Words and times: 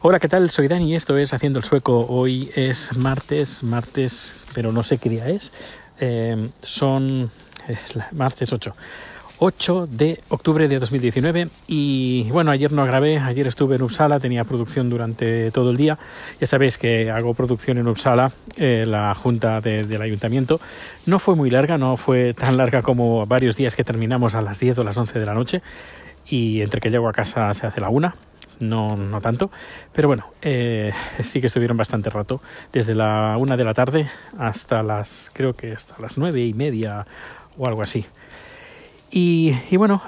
Hola, 0.00 0.20
¿qué 0.20 0.28
tal? 0.28 0.48
Soy 0.48 0.68
Dani 0.68 0.92
y 0.92 0.94
esto 0.94 1.18
es 1.18 1.32
Haciendo 1.32 1.58
el 1.58 1.64
Sueco. 1.64 2.06
Hoy 2.08 2.52
es 2.54 2.96
martes, 2.96 3.64
martes, 3.64 4.32
pero 4.54 4.70
no 4.70 4.84
sé 4.84 4.98
qué 4.98 5.08
día 5.08 5.28
es. 5.28 5.52
Eh, 5.98 6.50
son 6.62 7.28
es 7.66 7.98
martes 8.12 8.52
8. 8.52 8.76
8 9.40 9.88
de 9.90 10.20
octubre 10.28 10.68
de 10.68 10.78
2019 10.78 11.48
y 11.66 12.30
bueno, 12.30 12.52
ayer 12.52 12.70
no 12.70 12.84
grabé, 12.84 13.18
ayer 13.18 13.48
estuve 13.48 13.74
en 13.74 13.82
Uppsala, 13.82 14.20
tenía 14.20 14.44
producción 14.44 14.88
durante 14.88 15.50
todo 15.50 15.70
el 15.70 15.76
día, 15.76 15.98
ya 16.40 16.46
sabéis 16.46 16.78
que 16.78 17.10
hago 17.10 17.34
producción 17.34 17.78
en 17.78 17.88
Uppsala, 17.88 18.30
eh, 18.56 18.84
la 18.86 19.14
junta 19.16 19.60
de, 19.60 19.84
del 19.84 20.02
ayuntamiento, 20.02 20.60
no 21.06 21.18
fue 21.18 21.34
muy 21.34 21.50
larga, 21.50 21.76
no 21.76 21.96
fue 21.96 22.34
tan 22.34 22.56
larga 22.56 22.82
como 22.82 23.26
varios 23.26 23.56
días 23.56 23.74
que 23.74 23.82
terminamos 23.82 24.36
a 24.36 24.42
las 24.42 24.60
10 24.60 24.78
o 24.78 24.84
las 24.84 24.96
11 24.96 25.18
de 25.18 25.26
la 25.26 25.34
noche 25.34 25.62
y 26.26 26.60
entre 26.60 26.80
que 26.80 26.90
llego 26.90 27.08
a 27.08 27.12
casa 27.12 27.52
se 27.54 27.66
hace 27.66 27.80
la 27.80 27.88
una, 27.90 28.14
no, 28.60 28.96
no 28.96 29.20
tanto, 29.20 29.50
pero 29.92 30.08
bueno, 30.08 30.26
eh, 30.42 30.92
sí 31.22 31.40
que 31.40 31.46
estuvieron 31.48 31.76
bastante 31.76 32.10
rato, 32.10 32.40
desde 32.72 32.94
la 32.94 33.36
una 33.38 33.56
de 33.56 33.64
la 33.64 33.74
tarde 33.74 34.08
hasta 34.38 34.82
las, 34.82 35.30
creo 35.32 35.54
que 35.54 35.72
hasta 35.72 36.00
las 36.00 36.18
nueve 36.18 36.44
y 36.44 36.54
media 36.54 37.06
o 37.56 37.66
algo 37.66 37.82
así. 37.82 38.06
Y, 39.10 39.54
y 39.70 39.76
bueno, 39.76 40.02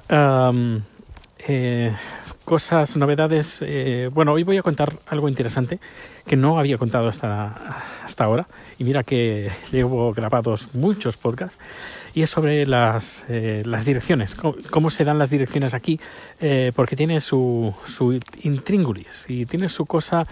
eh, 1.38 1.94
cosas, 2.50 2.96
novedades. 2.96 3.62
Eh, 3.64 4.10
bueno, 4.12 4.32
hoy 4.32 4.42
voy 4.42 4.56
a 4.56 4.62
contar 4.62 4.98
algo 5.06 5.28
interesante 5.28 5.78
que 6.26 6.34
no 6.34 6.58
había 6.58 6.78
contado 6.78 7.06
hasta, 7.06 7.54
hasta 8.04 8.24
ahora. 8.24 8.48
Y 8.76 8.82
mira 8.82 9.04
que 9.04 9.52
llevo 9.70 10.12
grabados 10.12 10.74
muchos 10.74 11.16
podcasts. 11.16 11.60
Y 12.12 12.22
es 12.22 12.30
sobre 12.30 12.66
las, 12.66 13.24
eh, 13.28 13.62
las 13.64 13.84
direcciones, 13.84 14.34
cómo, 14.34 14.90
se 14.90 15.04
dan 15.04 15.16
las 15.16 15.30
direcciones 15.30 15.74
aquí, 15.74 16.00
eh, 16.40 16.72
porque 16.74 16.96
tiene 16.96 17.20
su, 17.20 17.72
su 17.84 18.18
intríngulis 18.42 19.26
y 19.28 19.46
tiene 19.46 19.68
su 19.68 19.86
cosa 19.86 20.26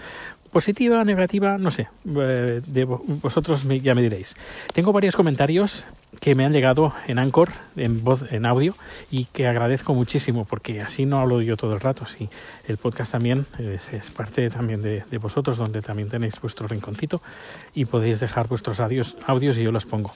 positiva, 0.51 1.05
negativa, 1.05 1.57
no 1.57 1.71
sé, 1.71 1.87
vosotros 2.03 3.63
ya 3.81 3.95
me 3.95 4.01
diréis. 4.01 4.35
Tengo 4.73 4.91
varios 4.91 5.15
comentarios 5.15 5.85
que 6.19 6.35
me 6.35 6.45
han 6.45 6.51
llegado 6.51 6.93
en 7.07 7.19
Anchor, 7.19 7.49
en 7.75 8.03
voz, 8.03 8.25
en 8.31 8.45
audio, 8.45 8.75
y 9.11 9.25
que 9.25 9.47
agradezco 9.47 9.93
muchísimo, 9.93 10.45
porque 10.45 10.81
así 10.81 11.05
no 11.05 11.19
hablo 11.19 11.41
yo 11.41 11.55
todo 11.55 11.73
el 11.73 11.79
rato, 11.79 12.03
así 12.03 12.29
el 12.67 12.77
podcast 12.77 13.11
también 13.11 13.45
es, 13.59 14.09
parte 14.09 14.49
también 14.49 14.81
de, 14.81 15.03
de, 15.09 15.17
vosotros, 15.17 15.57
donde 15.57 15.81
también 15.81 16.09
tenéis 16.09 16.39
vuestro 16.41 16.67
rinconcito 16.67 17.21
y 17.73 17.85
podéis 17.85 18.19
dejar 18.19 18.47
vuestros 18.47 18.79
audios, 18.79 19.17
audios 19.25 19.57
y 19.57 19.63
yo 19.63 19.71
los 19.71 19.85
pongo. 19.85 20.13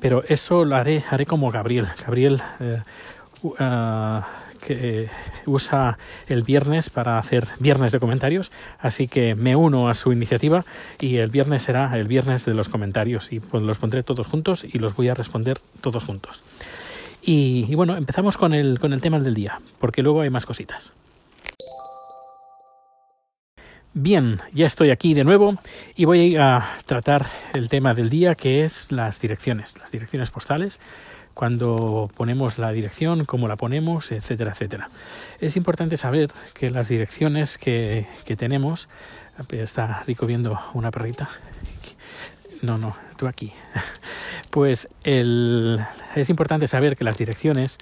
Pero 0.00 0.24
eso 0.28 0.64
lo 0.64 0.76
haré, 0.76 1.04
haré 1.10 1.26
como 1.26 1.50
Gabriel. 1.50 1.86
Gabriel 2.04 2.42
uh, 3.42 4.20
que 4.56 5.08
usa 5.44 5.98
el 6.28 6.42
viernes 6.42 6.90
para 6.90 7.18
hacer 7.18 7.46
viernes 7.58 7.92
de 7.92 8.00
comentarios, 8.00 8.52
así 8.78 9.08
que 9.08 9.34
me 9.34 9.56
uno 9.56 9.88
a 9.88 9.94
su 9.94 10.12
iniciativa 10.12 10.64
y 11.00 11.16
el 11.16 11.30
viernes 11.30 11.62
será 11.62 11.96
el 11.98 12.08
viernes 12.08 12.44
de 12.44 12.54
los 12.54 12.68
comentarios 12.68 13.32
y 13.32 13.40
pues 13.40 13.62
los 13.62 13.78
pondré 13.78 14.02
todos 14.02 14.26
juntos 14.26 14.64
y 14.64 14.78
los 14.78 14.94
voy 14.94 15.08
a 15.08 15.14
responder 15.14 15.58
todos 15.80 16.04
juntos. 16.04 16.42
Y, 17.22 17.66
y 17.68 17.74
bueno, 17.74 17.96
empezamos 17.96 18.36
con 18.36 18.54
el, 18.54 18.78
con 18.78 18.92
el 18.92 19.00
tema 19.00 19.18
del 19.18 19.34
día, 19.34 19.60
porque 19.78 20.02
luego 20.02 20.20
hay 20.20 20.30
más 20.30 20.46
cositas. 20.46 20.92
Bien, 23.98 24.40
ya 24.52 24.66
estoy 24.66 24.90
aquí 24.90 25.14
de 25.14 25.24
nuevo 25.24 25.56
y 25.96 26.04
voy 26.04 26.36
a 26.36 26.62
tratar 26.84 27.24
el 27.54 27.70
tema 27.70 27.94
del 27.94 28.10
día 28.10 28.34
que 28.34 28.62
es 28.62 28.92
las 28.92 29.22
direcciones, 29.22 29.74
las 29.78 29.90
direcciones 29.90 30.30
postales 30.30 30.78
cuando 31.36 32.10
ponemos 32.16 32.56
la 32.56 32.72
dirección, 32.72 33.26
cómo 33.26 33.46
la 33.46 33.56
ponemos, 33.56 34.10
etcétera, 34.10 34.52
etcétera. 34.52 34.88
Es 35.38 35.54
importante 35.58 35.98
saber 35.98 36.30
que 36.54 36.70
las 36.70 36.88
direcciones 36.88 37.58
que, 37.58 38.06
que 38.24 38.36
tenemos, 38.36 38.88
está 39.50 40.02
rico 40.06 40.24
viendo 40.24 40.58
una 40.72 40.90
perrita, 40.90 41.28
no, 42.62 42.78
no, 42.78 42.96
tú 43.16 43.28
aquí. 43.28 43.52
Pues 44.50 44.88
el, 45.04 45.84
es 46.14 46.30
importante 46.30 46.66
saber 46.66 46.96
que 46.96 47.04
las 47.04 47.18
direcciones 47.18 47.76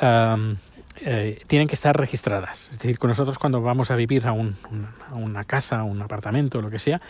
um, 0.00 0.54
eh, 1.00 1.42
tienen 1.48 1.66
que 1.66 1.74
estar 1.74 1.96
registradas. 1.96 2.68
Es 2.70 2.78
decir, 2.78 3.00
con 3.00 3.08
nosotros 3.08 3.38
cuando 3.38 3.60
vamos 3.60 3.90
a 3.90 3.96
vivir 3.96 4.28
a, 4.28 4.32
un, 4.32 4.54
a 5.10 5.14
una 5.14 5.42
casa, 5.42 5.82
un 5.82 6.00
apartamento, 6.00 6.62
lo 6.62 6.70
que 6.70 6.78
sea, 6.78 7.00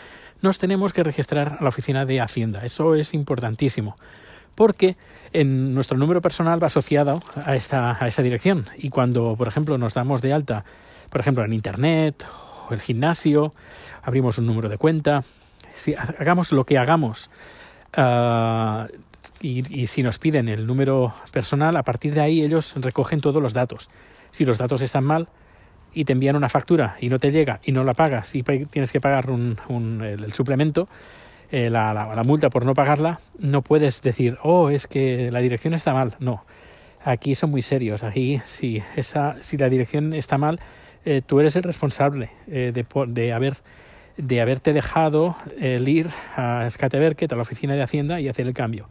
nos 0.41 0.57
tenemos 0.57 0.93
que 0.93 1.03
registrar 1.03 1.57
a 1.59 1.61
la 1.63 1.69
oficina 1.69 2.05
de 2.05 2.21
Hacienda. 2.21 2.65
Eso 2.65 2.95
es 2.95 3.13
importantísimo 3.13 3.95
porque 4.55 4.95
en 5.31 5.73
nuestro 5.73 5.97
número 5.97 6.21
personal 6.21 6.61
va 6.61 6.67
asociado 6.67 7.19
a, 7.45 7.55
esta, 7.55 7.97
a 8.03 8.07
esa 8.07 8.21
dirección. 8.21 8.65
Y 8.77 8.89
cuando, 8.89 9.35
por 9.35 9.47
ejemplo, 9.47 9.77
nos 9.77 9.93
damos 9.93 10.21
de 10.21 10.33
alta, 10.33 10.63
por 11.09 11.21
ejemplo, 11.21 11.43
en 11.43 11.53
Internet 11.53 12.25
o 12.69 12.73
el 12.73 12.79
gimnasio, 12.79 13.53
abrimos 14.03 14.37
un 14.37 14.45
número 14.45 14.69
de 14.69 14.77
cuenta, 14.77 15.23
si 15.73 15.95
hagamos 15.95 16.51
lo 16.51 16.65
que 16.65 16.77
hagamos 16.77 17.29
uh, 17.97 18.85
y, 19.41 19.87
si 19.87 20.03
nos 20.03 20.19
piden 20.19 20.47
el 20.47 20.65
número 20.67 21.13
personal, 21.31 21.75
a 21.75 21.83
partir 21.83 22.13
de 22.13 22.21
ahí 22.21 22.41
ellos 22.41 22.73
recogen 22.77 23.21
todos 23.21 23.41
los 23.41 23.53
datos. 23.53 23.89
Si 24.31 24.45
los 24.45 24.57
datos 24.57 24.81
están 24.81 25.03
mal, 25.03 25.27
y 25.95 26.05
te 26.05 26.13
envían 26.13 26.35
una 26.35 26.49
factura 26.49 26.95
y 26.99 27.09
no 27.09 27.19
te 27.19 27.31
llega 27.31 27.59
y 27.63 27.71
no 27.71 27.83
la 27.83 27.93
pagas 27.93 28.33
y 28.33 28.41
tienes 28.41 28.91
que 28.91 28.99
pagar 28.99 29.29
un, 29.29 29.57
un, 29.69 30.01
el 30.01 30.33
suplemento, 30.33 30.87
eh, 31.53 31.69
la, 31.69 31.93
la, 31.93 32.23
multa 32.23 32.49
por 32.49 32.65
no 32.65 32.73
pagarla, 32.73 33.19
no 33.37 33.61
puedes 33.61 34.01
decir, 34.01 34.39
oh, 34.41 34.71
es 34.71 34.87
que 34.87 35.29
la 35.31 35.37
dirección 35.37 35.75
está 35.75 35.93
mal. 35.93 36.15
No, 36.17 36.43
aquí 37.05 37.35
son 37.35 37.51
muy 37.51 37.61
serios. 37.61 38.01
Aquí, 38.01 38.41
si, 38.47 38.81
esa, 38.95 39.35
si 39.41 39.57
la 39.57 39.69
dirección 39.69 40.13
está 40.13 40.39
mal, 40.39 40.59
eh, 41.05 41.21
tú 41.23 41.39
eres 41.39 41.55
el 41.55 41.61
responsable 41.61 42.31
eh, 42.47 42.71
de, 42.73 42.87
de, 43.05 43.33
haber, 43.33 43.57
de 44.17 44.41
haberte 44.41 44.73
dejado 44.73 45.35
el 45.59 45.87
ir 45.87 46.07
a 46.35 46.67
Skateverket, 46.67 47.31
a 47.31 47.35
la 47.35 47.43
oficina 47.43 47.75
de 47.75 47.83
Hacienda, 47.83 48.19
y 48.19 48.29
hacer 48.29 48.47
el 48.47 48.55
cambio. 48.55 48.89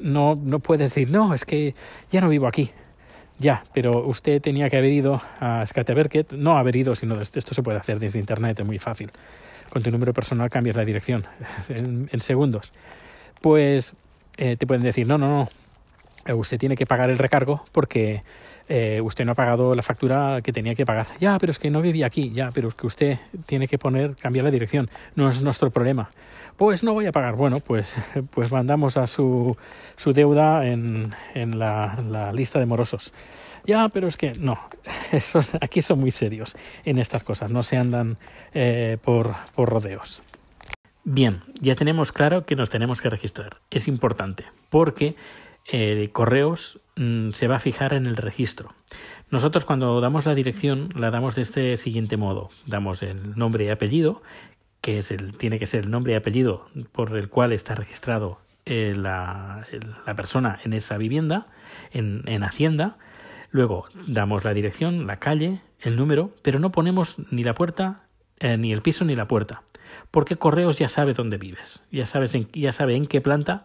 No, 0.00 0.34
no 0.34 0.58
puedes 0.58 0.90
decir, 0.90 1.08
no, 1.08 1.34
es 1.34 1.44
que 1.44 1.76
ya 2.10 2.20
no 2.20 2.28
vivo 2.28 2.48
aquí. 2.48 2.72
Ya, 3.38 3.62
pero 3.72 4.08
usted 4.08 4.42
tenía 4.42 4.68
que 4.68 4.76
haber 4.76 4.90
ido 4.90 5.22
a 5.38 5.64
Skateverket, 5.64 6.32
no 6.32 6.58
haber 6.58 6.74
ido, 6.74 6.96
sino 6.96 7.20
esto 7.20 7.54
se 7.54 7.62
puede 7.62 7.78
hacer 7.78 8.00
desde 8.00 8.18
Internet, 8.18 8.58
es 8.58 8.66
muy 8.66 8.80
fácil 8.80 9.12
con 9.70 9.82
tu 9.82 9.90
número 9.90 10.12
personal 10.12 10.50
cambias 10.50 10.76
la 10.76 10.84
dirección 10.84 11.24
en, 11.68 12.20
segundos. 12.20 12.72
Pues 13.40 13.94
eh, 14.36 14.56
te 14.56 14.66
pueden 14.66 14.82
decir, 14.82 15.06
no, 15.06 15.16
no, 15.16 15.28
no, 15.28 15.48
eh, 16.26 16.34
usted 16.34 16.58
tiene 16.58 16.76
que 16.76 16.86
pagar 16.86 17.08
el 17.10 17.18
recargo 17.18 17.64
porque 17.72 18.22
eh, 18.68 19.00
usted 19.02 19.24
no 19.24 19.32
ha 19.32 19.34
pagado 19.34 19.74
la 19.74 19.82
factura 19.82 20.40
que 20.42 20.52
tenía 20.52 20.74
que 20.74 20.84
pagar. 20.84 21.06
Ya, 21.18 21.38
pero 21.38 21.50
es 21.50 21.58
que 21.58 21.70
no 21.70 21.80
vivía 21.80 22.06
aquí, 22.06 22.30
ya, 22.30 22.50
pero 22.52 22.68
es 22.68 22.74
que 22.74 22.86
usted 22.86 23.18
tiene 23.46 23.66
que 23.66 23.78
poner, 23.78 24.14
cambiar 24.16 24.44
la 24.44 24.50
dirección, 24.50 24.90
no 25.16 25.28
es 25.28 25.40
nuestro 25.40 25.70
problema. 25.70 26.10
Pues 26.56 26.84
no 26.84 26.92
voy 26.92 27.06
a 27.06 27.12
pagar. 27.12 27.34
Bueno, 27.34 27.60
pues, 27.60 27.96
pues 28.30 28.52
mandamos 28.52 28.96
a 28.96 29.06
su, 29.06 29.56
su 29.96 30.12
deuda 30.12 30.66
en, 30.66 31.10
en 31.34 31.58
la, 31.58 31.98
la 32.08 32.32
lista 32.32 32.58
de 32.58 32.66
morosos. 32.66 33.12
Ya, 33.70 33.88
pero 33.88 34.08
es 34.08 34.16
que 34.16 34.32
no, 34.32 34.58
aquí 35.60 35.80
son 35.80 36.00
muy 36.00 36.10
serios 36.10 36.56
en 36.84 36.98
estas 36.98 37.22
cosas, 37.22 37.52
no 37.52 37.62
se 37.62 37.76
andan 37.76 38.18
eh, 38.52 38.98
por, 39.00 39.36
rodeos. 39.56 40.22
Bien, 41.04 41.42
ya 41.60 41.76
tenemos 41.76 42.10
claro 42.10 42.44
que 42.44 42.56
nos 42.56 42.68
tenemos 42.68 43.00
que 43.00 43.08
registrar. 43.08 43.58
Es 43.70 43.86
importante 43.86 44.44
porque 44.70 45.14
eh, 45.70 46.08
correos 46.10 46.80
mmm, 46.96 47.30
se 47.30 47.46
va 47.46 47.56
a 47.56 47.60
fijar 47.60 47.92
en 47.92 48.06
el 48.06 48.16
registro. 48.16 48.74
Nosotros 49.30 49.64
cuando 49.64 50.00
damos 50.00 50.26
la 50.26 50.34
dirección 50.34 50.88
la 50.96 51.12
damos 51.12 51.36
de 51.36 51.42
este 51.42 51.76
siguiente 51.76 52.16
modo. 52.16 52.50
Damos 52.66 53.04
el 53.04 53.36
nombre 53.36 53.66
y 53.66 53.68
apellido, 53.68 54.20
que 54.80 54.98
es 54.98 55.12
el, 55.12 55.36
tiene 55.36 55.60
que 55.60 55.66
ser 55.66 55.84
el 55.84 55.92
nombre 55.92 56.14
y 56.14 56.16
apellido 56.16 56.66
por 56.90 57.16
el 57.16 57.28
cual 57.28 57.52
está 57.52 57.76
registrado 57.76 58.40
eh, 58.66 58.94
la, 58.96 59.64
persona 60.16 60.58
en 60.64 60.72
esa 60.72 60.96
vivienda, 60.96 61.46
en, 61.92 62.24
en 62.26 62.42
Hacienda. 62.42 62.98
Luego 63.50 63.86
damos 64.06 64.44
la 64.44 64.54
dirección, 64.54 65.06
la 65.06 65.18
calle, 65.18 65.60
el 65.80 65.96
número, 65.96 66.34
pero 66.42 66.58
no 66.58 66.70
ponemos 66.70 67.16
ni 67.30 67.42
la 67.42 67.54
puerta, 67.54 68.04
eh, 68.38 68.56
ni 68.56 68.72
el 68.72 68.82
piso, 68.82 69.04
ni 69.04 69.16
la 69.16 69.26
puerta. 69.26 69.62
Porque 70.10 70.36
Correos 70.36 70.78
ya 70.78 70.88
sabe 70.88 71.14
dónde 71.14 71.36
vives, 71.36 71.82
ya, 71.90 72.06
sabes 72.06 72.34
en, 72.34 72.48
ya 72.52 72.72
sabe 72.72 72.94
en 72.94 73.06
qué 73.06 73.20
planta 73.20 73.64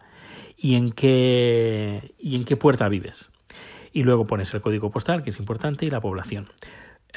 y 0.57 0.75
en 0.75 0.91
qué, 0.91 2.15
y 2.17 2.35
en 2.35 2.45
qué 2.45 2.57
puerta 2.57 2.89
vives. 2.89 3.29
Y 3.93 4.03
luego 4.03 4.25
pones 4.25 4.53
el 4.53 4.61
código 4.61 4.89
postal, 4.89 5.23
que 5.23 5.29
es 5.29 5.39
importante, 5.39 5.85
y 5.85 5.89
la 5.89 6.01
población. 6.01 6.49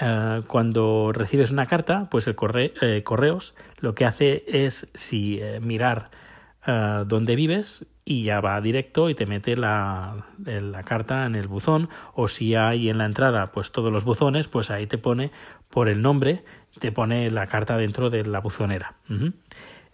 Uh, 0.01 0.43
cuando 0.47 1.11
recibes 1.13 1.51
una 1.51 1.67
carta, 1.67 2.09
pues 2.09 2.29
el 2.29 2.37
corre 2.37 2.73
eh, 2.81 3.03
correos 3.03 3.57
lo 3.79 3.95
que 3.97 4.05
hace 4.05 4.45
es 4.47 4.89
si 4.95 5.41
eh, 5.41 5.57
mirar 5.61 6.11
dónde 7.07 7.35
vives 7.35 7.87
y 8.11 8.23
ya 8.23 8.41
va 8.41 8.59
directo 8.63 9.11
y 9.11 9.15
te 9.15 9.27
mete 9.27 9.55
la, 9.55 10.25
la, 10.43 10.83
carta 10.83 11.27
en 11.27 11.35
el 11.35 11.47
buzón 11.47 11.91
o 12.15 12.27
si 12.27 12.55
hay 12.55 12.89
en 12.89 12.97
la 12.97 13.05
entrada 13.05 13.49
pues 13.53 13.71
todos 13.71 13.93
los 13.93 14.05
buzones 14.05 14.49
pues 14.49 14.71
ahí 14.71 14.87
te 14.87 14.97
pone 14.97 15.31
por 15.69 15.91
el 15.91 16.01
nombre 16.01 16.43
te 16.79 16.91
pone 16.91 17.31
la 17.31 17.47
carta 17.47 17.77
dentro 17.77 18.09
de 18.09 18.25
la 18.25 18.41
buzonera. 18.41 18.95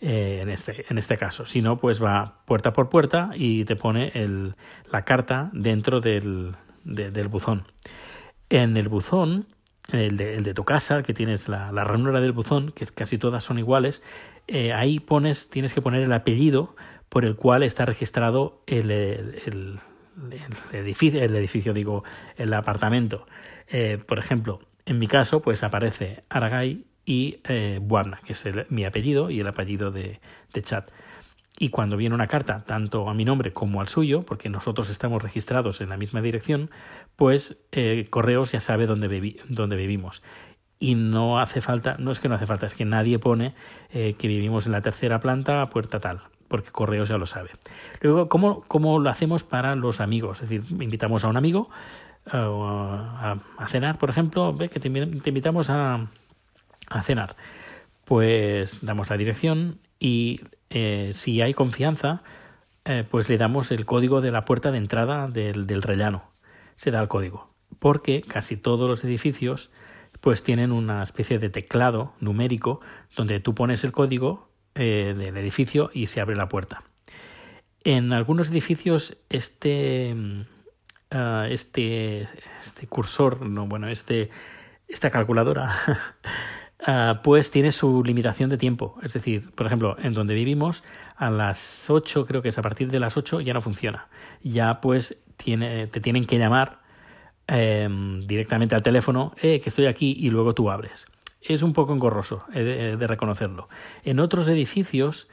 Eh, 0.01 0.41
en, 0.43 0.49
este, 0.49 0.85
en 0.89 0.99
este 0.99 1.17
caso. 1.17 1.45
Si 1.45 1.61
no 1.61 1.77
pues 1.77 2.03
va 2.03 2.43
puerta 2.45 2.73
por 2.73 2.89
puerta 2.89 3.31
y 3.35 3.65
te 3.65 3.75
pone 3.75 4.13
el, 4.15 4.55
la 4.93 5.03
carta 5.03 5.51
dentro 5.53 6.01
del, 6.01 6.55
de, 6.85 7.11
del 7.11 7.27
buzón. 7.27 7.67
En 8.49 8.77
el 8.77 8.89
buzón 8.89 9.47
el 9.91 10.17
de, 10.17 10.37
el 10.37 10.45
de 10.45 10.55
tu 10.55 10.65
casa, 10.65 11.03
que 11.03 11.15
tienes 11.15 11.49
la, 11.49 11.73
la, 11.73 11.85
ranura 11.85 12.21
del 12.21 12.33
buzón, 12.33 12.71
que 12.71 12.87
casi 12.87 13.19
todas 13.19 13.45
son 13.45 13.59
iguales, 13.59 14.03
eh, 14.47 14.73
ahí 14.73 15.01
pones, 15.01 15.49
tienes 15.49 15.73
que 15.73 15.81
poner 15.81 16.03
el 16.03 16.13
apellido 16.13 16.77
por 17.15 17.25
el 17.25 17.37
cual 17.37 17.63
está 17.63 17.85
registrado 17.85 18.61
el, 18.67 18.91
edificio, 20.73 21.23
el 21.23 21.37
edificio, 21.37 21.73
digo, 21.73 22.03
el 22.37 22.53
apartamento. 22.53 23.29
Eh, 23.69 24.01
por 24.05 24.19
ejemplo, 24.19 24.59
en 24.85 24.99
mi 24.99 25.07
caso, 25.07 25.41
pues 25.41 25.63
aparece 25.63 26.25
Aragay 26.29 26.87
y 27.07 27.39
eh, 27.45 27.81
que 28.27 28.33
es 28.33 28.45
mi 28.69 28.85
apellido 28.85 29.31
y 29.31 29.39
el 29.39 29.47
apellido 29.47 29.93
de, 29.93 30.19
de 30.53 30.63
chat. 30.63 30.91
Y 31.57 31.69
cuando 31.69 31.97
viene 31.97 32.17
una 32.17 32.27
carta, 32.27 32.65
tanto 32.65 33.09
a 33.09 33.15
mi 33.15 33.25
nombre 33.25 33.53
como 33.53 33.81
al 33.81 33.87
suyo, 33.87 34.25
porque 34.25 34.49
nosotros 34.49 34.91
estamos 34.91 35.23
registrados 35.23 35.81
en 35.81 35.91
la 35.91 35.97
misma 35.97 36.21
dirección, 36.21 36.69
pues 37.15 37.59
eh, 37.71 38.09
Correos 38.11 38.51
ya 38.51 38.59
sabe 38.59 38.87
dónde, 38.87 39.37
dónde 39.49 39.77
vivimos. 39.77 40.21
Y 40.81 40.97
no 40.97 41.39
hace 41.39 41.61
falta, 41.61 41.95
no 41.97 42.11
es 42.11 42.19
que 42.19 42.29
no 42.29 42.35
hace 42.35 42.47
falta, 42.47 42.67
es 42.67 42.75
que 42.75 42.85
nadie 42.85 43.21
pone 43.21 43.55
eh, 43.91 44.17
que 44.19 44.27
vivimos 44.27 44.67
en 44.67 44.73
la 44.73 44.83
tercera 44.83 45.21
planta, 45.21 45.65
puerta 45.67 46.01
tal, 46.01 46.23
porque 46.55 46.71
Correos 46.71 47.09
ya 47.09 47.17
lo 47.17 47.27
sabe. 47.27 47.51
Luego, 48.01 48.29
¿cómo, 48.29 48.63
cómo 48.69 49.01
lo 49.01 49.11
hacemos 49.11 49.43
para 49.43 49.75
los 49.75 50.01
amigos? 50.01 50.41
Es 50.41 50.49
decir, 50.49 50.65
invitamos 50.81 51.25
a 51.25 51.29
un 51.29 51.37
amigo 51.37 51.69
eh, 52.27 52.37
a, 52.37 53.37
cenar, 53.67 53.99
por 53.99 54.09
ejemplo, 54.09 54.53
ve 54.53 54.69
que 54.69 54.79
te, 54.79 54.87
invitamos 54.87 55.69
a, 55.69 56.07
a 56.91 57.03
cenar. 57.03 57.35
Pues 58.05 58.87
damos 58.87 59.11
la 59.11 59.17
dirección 59.17 59.81
y 59.99 60.43
eh, 60.71 61.11
si 61.13 61.43
hay 61.43 61.55
confianza, 61.55 62.23
eh, 62.85 63.05
pues 63.11 63.29
le 63.29 63.37
damos 63.37 63.73
el 63.73 63.85
código 63.85 64.21
de 64.21 64.31
la 64.31 64.45
puerta 64.45 64.71
de 64.71 64.79
entrada 64.79 65.27
del, 65.27 65.67
del, 65.67 65.83
rellano. 65.83 66.23
Se 66.77 66.93
da 66.93 67.01
el 67.01 67.09
código. 67.09 67.51
Porque 67.81 68.21
casi 68.21 68.57
todos 68.57 68.89
los 68.89 69.03
edificios 69.03 69.73
pues 70.21 70.45
tienen 70.45 70.71
una 70.71 71.03
especie 71.03 71.41
de 71.41 71.51
teclado 71.51 72.13
numérico 72.21 72.81
donde 73.17 73.41
tú 73.41 73.57
pones 73.57 73.83
el 73.83 73.91
código 73.91 74.54
eh, 74.75 75.15
del 75.17 75.37
edificio 75.37 75.91
y 75.93 76.07
se 76.07 76.21
abre 76.21 76.37
la 76.37 76.49
puerta. 76.49 76.83
En 77.85 78.13
algunos 78.13 78.49
edificios 78.49 79.17
este, 79.29 80.15
uh, 81.13 81.45
este, 81.49 82.23
este 82.63 82.87
cursor, 82.87 83.43
no, 83.47 83.67
bueno, 83.67 83.89
este, 83.89 84.31
esta 84.89 85.11
calculadora 85.11 85.71
Uh, 86.87 87.17
pues 87.23 87.51
tiene 87.51 87.73
su 87.73 88.03
limitación 88.05 88.51
de 88.51 88.59
tiempo. 88.59 88.99
Es 89.03 89.15
decir, 89.15 89.51
por 89.53 89.67
ejemplo, 89.67 89.97
en 89.99 90.13
donde 90.13 90.35
vivimos, 90.35 90.85
a 91.17 91.31
las 91.31 91.89
8, 91.89 92.27
creo 92.27 92.43
que 92.43 92.49
es 92.49 92.59
a 92.59 92.63
partir 92.63 92.91
de 92.91 93.01
las 93.01 93.17
8, 93.17 93.41
ya 93.41 93.55
no 93.55 93.61
funciona. 93.61 94.09
Ya 94.43 94.81
pues 94.81 95.17
tiene, 95.37 95.87
te 95.87 96.01
tienen 96.01 96.27
que 96.27 96.39
llamar 96.39 96.81
eh, 97.49 97.89
directamente 98.27 98.75
al 98.75 98.83
teléfono, 98.83 99.33
eh, 99.41 99.61
que 99.61 99.69
estoy 99.69 99.87
aquí, 99.87 100.17
y 100.19 100.31
luego 100.31 100.55
tú 100.55 100.71
abres. 100.71 101.07
Es 101.47 101.63
un 101.63 101.73
poco 101.73 101.93
engorroso, 101.93 102.45
de, 102.53 102.97
reconocerlo. 103.07 103.69
En 104.03 104.19
otros 104.19 104.49
edificios 104.49 105.29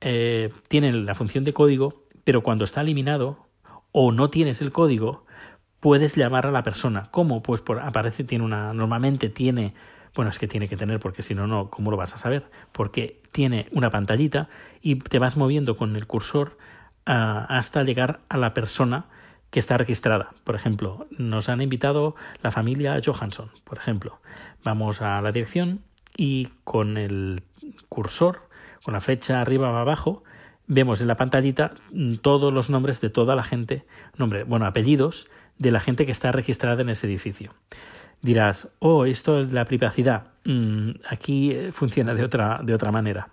eh, 0.00 0.52
tienen 0.68 1.06
la 1.06 1.14
función 1.14 1.42
de 1.44 1.54
código, 1.54 2.04
pero 2.22 2.42
cuando 2.42 2.64
está 2.64 2.82
eliminado 2.82 3.46
o 3.90 4.12
no 4.12 4.28
tienes 4.28 4.60
el 4.60 4.72
código, 4.72 5.24
puedes 5.80 6.16
llamar 6.16 6.46
a 6.46 6.50
la 6.50 6.62
persona. 6.62 7.04
¿Cómo? 7.10 7.42
Pues 7.42 7.62
por, 7.62 7.80
aparece, 7.80 8.24
tiene 8.24 8.44
una, 8.44 8.74
normalmente 8.74 9.30
tiene 9.30 9.74
bueno, 10.14 10.30
es 10.30 10.38
que 10.38 10.46
tiene 10.46 10.68
que 10.68 10.76
tener, 10.76 11.00
porque 11.00 11.22
si 11.22 11.34
no, 11.34 11.46
no, 11.46 11.70
¿cómo 11.70 11.90
lo 11.90 11.96
vas 11.96 12.14
a 12.14 12.16
saber? 12.16 12.48
Porque 12.72 13.20
tiene 13.32 13.66
una 13.72 13.90
pantallita 13.90 14.48
y 14.80 14.96
te 14.96 15.18
vas 15.18 15.36
moviendo 15.36 15.76
con 15.76 15.96
el 15.96 16.06
cursor 16.06 16.56
uh, 17.06 17.44
hasta 17.48 17.82
llegar 17.82 18.20
a 18.28 18.36
la 18.36 18.54
persona 18.54 19.06
que 19.54 19.60
está 19.60 19.76
registrada. 19.76 20.30
Por 20.42 20.56
ejemplo, 20.56 21.06
nos 21.16 21.48
han 21.48 21.62
invitado 21.62 22.16
la 22.42 22.50
familia 22.50 23.00
Johansson, 23.04 23.52
por 23.62 23.78
ejemplo. 23.78 24.20
Vamos 24.64 25.00
a 25.00 25.22
la 25.22 25.30
dirección 25.30 25.84
y 26.16 26.48
con 26.64 26.96
el 26.96 27.40
cursor, 27.88 28.48
con 28.82 28.94
la 28.94 29.00
flecha 29.00 29.40
arriba 29.40 29.70
o 29.70 29.76
abajo, 29.76 30.24
vemos 30.66 31.00
en 31.00 31.06
la 31.06 31.14
pantallita 31.14 31.74
todos 32.20 32.52
los 32.52 32.68
nombres 32.68 33.00
de 33.00 33.10
toda 33.10 33.36
la 33.36 33.44
gente, 33.44 33.86
nombre, 34.16 34.42
bueno, 34.42 34.66
apellidos 34.66 35.28
de 35.56 35.70
la 35.70 35.78
gente 35.78 36.04
que 36.04 36.10
está 36.10 36.32
registrada 36.32 36.82
en 36.82 36.88
ese 36.88 37.06
edificio 37.06 37.52
dirás, 38.22 38.70
oh, 38.80 39.04
esto 39.04 39.40
es 39.40 39.52
la 39.52 39.64
privacidad. 39.66 40.32
Mm, 40.44 40.92
aquí 41.08 41.52
eh, 41.52 41.70
funciona 41.70 42.14
de 42.14 42.24
otra, 42.24 42.58
de 42.64 42.74
otra 42.74 42.90
manera. 42.90 43.28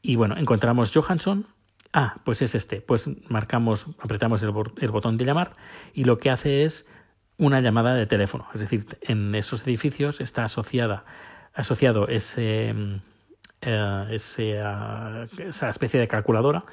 Y 0.00 0.16
bueno, 0.16 0.36
encontramos 0.38 0.90
Johansson. 0.92 1.46
Ah, 1.92 2.16
pues 2.24 2.40
es 2.42 2.54
este. 2.54 2.80
Pues 2.80 3.08
marcamos, 3.28 3.86
apretamos 4.00 4.42
el, 4.42 4.50
botón 4.50 5.16
de 5.16 5.24
llamar 5.24 5.54
y 5.92 6.04
lo 6.04 6.18
que 6.18 6.30
hace 6.30 6.64
es 6.64 6.88
una 7.36 7.60
llamada 7.60 7.94
de 7.94 8.06
teléfono. 8.06 8.46
Es 8.54 8.60
decir, 8.60 8.86
en 9.02 9.34
esos 9.34 9.66
edificios 9.66 10.20
está 10.20 10.44
asociada, 10.44 11.04
asociado 11.52 12.08
ese, 12.08 12.74
ese, 13.60 14.56
uh, 14.62 15.42
esa 15.42 15.68
especie 15.68 16.00
de 16.00 16.08
calculadora. 16.08 16.64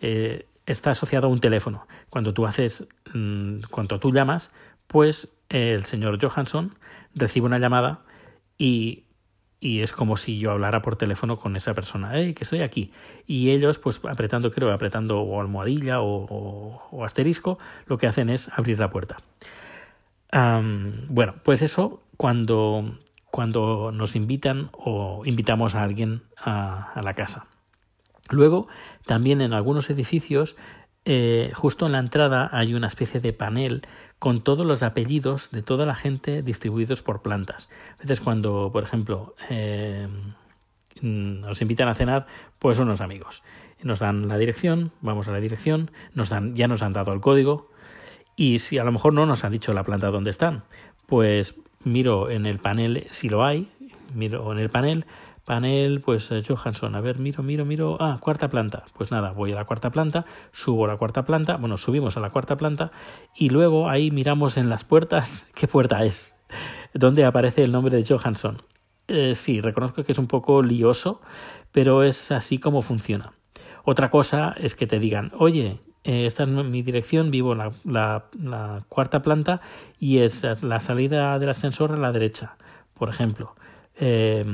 Eh, 0.00 0.46
está 0.66 0.90
asociado 0.90 1.26
a 1.26 1.30
un 1.30 1.40
teléfono. 1.40 1.86
Cuando 2.10 2.32
tú 2.32 2.46
haces, 2.46 2.86
mm, 3.14 3.62
cuando 3.70 3.98
tú 3.98 4.12
llamas, 4.12 4.52
pues 4.86 5.28
el 5.48 5.86
señor 5.86 6.18
Johansson 6.22 6.76
recibe 7.14 7.46
una 7.46 7.58
llamada 7.58 8.02
y, 8.58 9.04
y, 9.60 9.80
es 9.80 9.92
como 9.92 10.16
si 10.16 10.38
yo 10.38 10.52
hablara 10.52 10.82
por 10.82 10.96
teléfono 10.96 11.38
con 11.38 11.56
esa 11.56 11.74
persona, 11.74 12.12
hey, 12.14 12.34
que 12.34 12.44
estoy 12.44 12.60
aquí. 12.60 12.92
Y 13.26 13.50
ellos, 13.50 13.78
pues 13.78 14.00
apretando, 14.08 14.50
creo, 14.50 14.72
apretando 14.72 15.20
o 15.20 15.40
almohadilla 15.40 16.00
o, 16.00 17.04
asterisco, 17.04 17.58
lo 17.86 17.98
que 17.98 18.06
hacen 18.06 18.30
es 18.30 18.50
abrir 18.56 18.78
la 18.78 18.90
puerta. 18.90 19.16
Bueno, 20.30 21.34
pues 21.42 21.62
eso 21.62 22.02
cuando, 22.16 22.98
cuando 23.30 23.92
nos 23.92 24.14
invitan 24.16 24.70
o 24.72 25.22
invitamos 25.24 25.74
a 25.74 25.82
alguien 25.82 26.22
a, 26.36 26.92
a 26.92 27.02
la 27.02 27.14
casa. 27.14 27.46
Luego, 28.30 28.68
también 29.06 29.40
en 29.40 29.54
algunos 29.54 29.88
edificios 29.90 30.56
eh, 31.04 31.52
justo 31.54 31.86
en 31.86 31.92
la 31.92 31.98
entrada 31.98 32.48
hay 32.52 32.74
una 32.74 32.86
especie 32.86 33.20
de 33.20 33.32
panel 33.32 33.82
con 34.18 34.42
todos 34.42 34.66
los 34.66 34.82
apellidos 34.82 35.50
de 35.50 35.62
toda 35.62 35.86
la 35.86 35.94
gente 35.94 36.42
distribuidos 36.42 37.02
por 37.02 37.22
plantas. 37.22 37.68
A 37.98 38.02
veces 38.02 38.20
cuando, 38.20 38.70
por 38.72 38.84
ejemplo, 38.84 39.34
eh, 39.48 40.08
nos 41.00 41.62
invitan 41.62 41.88
a 41.88 41.94
cenar, 41.94 42.26
pues 42.58 42.78
unos 42.78 43.00
amigos. 43.00 43.42
Nos 43.82 44.00
dan 44.00 44.26
la 44.28 44.38
dirección, 44.38 44.90
vamos 45.00 45.28
a 45.28 45.32
la 45.32 45.40
dirección, 45.40 45.90
nos 46.14 46.30
dan, 46.30 46.56
ya 46.56 46.66
nos 46.66 46.82
han 46.82 46.92
dado 46.92 47.12
el 47.12 47.20
código 47.20 47.70
y 48.34 48.58
si 48.58 48.78
a 48.78 48.84
lo 48.84 48.92
mejor 48.92 49.12
no 49.12 49.24
nos 49.26 49.44
han 49.44 49.52
dicho 49.52 49.72
la 49.72 49.84
planta 49.84 50.10
donde 50.10 50.30
están, 50.30 50.64
pues 51.06 51.54
miro 51.84 52.28
en 52.30 52.46
el 52.46 52.58
panel 52.58 53.06
si 53.10 53.28
lo 53.28 53.44
hay, 53.44 53.70
miro 54.14 54.50
en 54.52 54.58
el 54.58 54.68
panel 54.68 55.06
Panel, 55.48 56.02
pues 56.02 56.30
eh, 56.30 56.42
Johansson, 56.46 56.94
a 56.94 57.00
ver, 57.00 57.18
miro, 57.18 57.42
miro, 57.42 57.64
miro. 57.64 57.96
Ah, 58.00 58.18
cuarta 58.20 58.48
planta. 58.48 58.84
Pues 58.92 59.10
nada, 59.10 59.32
voy 59.32 59.52
a 59.52 59.54
la 59.54 59.64
cuarta 59.64 59.88
planta, 59.88 60.26
subo 60.52 60.84
a 60.84 60.88
la 60.88 60.98
cuarta 60.98 61.24
planta, 61.24 61.56
bueno, 61.56 61.78
subimos 61.78 62.18
a 62.18 62.20
la 62.20 62.28
cuarta 62.28 62.58
planta 62.58 62.92
y 63.34 63.48
luego 63.48 63.88
ahí 63.88 64.10
miramos 64.10 64.58
en 64.58 64.68
las 64.68 64.84
puertas 64.84 65.48
qué 65.54 65.66
puerta 65.66 66.04
es, 66.04 66.36
donde 66.92 67.24
aparece 67.24 67.64
el 67.64 67.72
nombre 67.72 67.96
de 67.96 68.04
Johansson. 68.06 68.58
Eh, 69.08 69.34
sí, 69.34 69.62
reconozco 69.62 70.04
que 70.04 70.12
es 70.12 70.18
un 70.18 70.26
poco 70.26 70.62
lioso, 70.62 71.22
pero 71.72 72.02
es 72.02 72.30
así 72.30 72.58
como 72.58 72.82
funciona. 72.82 73.32
Otra 73.84 74.10
cosa 74.10 74.54
es 74.58 74.76
que 74.76 74.86
te 74.86 74.98
digan, 74.98 75.32
oye, 75.38 75.80
eh, 76.04 76.26
esta 76.26 76.42
es 76.42 76.50
mi 76.50 76.82
dirección, 76.82 77.30
vivo 77.30 77.52
en 77.52 77.58
la, 77.58 77.72
la, 77.84 78.26
la 78.38 78.84
cuarta 78.90 79.22
planta 79.22 79.62
y 79.98 80.18
es 80.18 80.62
la 80.62 80.78
salida 80.80 81.38
del 81.38 81.48
ascensor 81.48 81.92
a 81.92 81.96
la 81.96 82.12
derecha, 82.12 82.58
por 82.92 83.08
ejemplo. 83.08 83.54
Eh, 83.98 84.44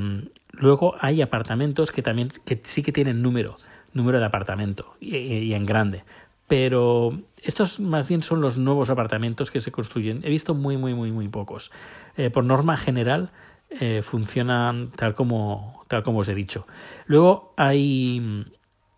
luego 0.51 0.95
hay 0.99 1.21
apartamentos 1.21 1.91
que 1.91 2.01
también 2.01 2.29
que 2.45 2.59
sí 2.63 2.81
que 2.83 2.91
tienen 2.91 3.21
número, 3.21 3.55
número 3.93 4.19
de 4.19 4.25
apartamento 4.25 4.95
y, 4.99 5.15
y, 5.17 5.53
en 5.53 5.65
grande. 5.65 6.03
Pero 6.47 7.19
estos 7.41 7.79
más 7.79 8.07
bien 8.07 8.21
son 8.21 8.41
los 8.41 8.57
nuevos 8.57 8.89
apartamentos 8.89 9.49
que 9.49 9.61
se 9.61 9.71
construyen. 9.71 10.21
He 10.23 10.29
visto 10.29 10.53
muy, 10.53 10.77
muy, 10.77 10.93
muy, 10.93 11.11
muy 11.11 11.27
pocos. 11.27 11.71
Eh, 12.17 12.29
por 12.29 12.43
norma 12.43 12.77
general 12.77 13.31
eh, 13.69 14.01
funcionan 14.03 14.91
tal 14.91 15.15
como, 15.15 15.83
tal 15.87 16.03
como 16.03 16.19
os 16.19 16.29
he 16.29 16.35
dicho. 16.35 16.67
Luego 17.07 17.53
hay, 17.57 18.45